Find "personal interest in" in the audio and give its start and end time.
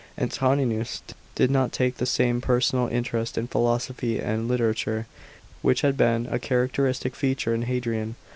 2.41-3.45